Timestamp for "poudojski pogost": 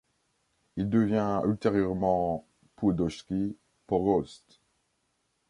2.75-4.59